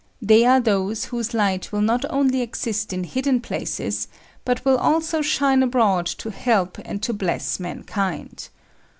They 0.19 0.45
are 0.47 0.59
those 0.59 1.05
whose 1.05 1.31
light 1.31 1.71
will 1.71 1.81
not 1.83 2.05
only 2.09 2.41
exist 2.41 2.91
in 2.91 3.03
hidden 3.03 3.39
places, 3.39 4.07
but 4.43 4.65
will 4.65 4.77
also 4.79 5.21
shine 5.21 5.61
abroad 5.61 6.07
to 6.07 6.31
help 6.31 6.79
and 6.85 7.03
to 7.03 7.13
bless 7.13 7.59
mankind. 7.59 8.49